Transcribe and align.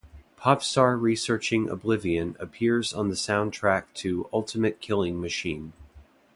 'Popstar 0.35 0.97
Researching 0.99 1.69
Oblivion' 1.69 2.35
appears 2.39 2.91
on 2.91 3.09
the 3.09 3.13
soundtrack 3.13 3.83
to 3.93 4.27
'Ultimate 4.33 4.81
Killing 4.81 5.21
Machine'. 5.21 5.73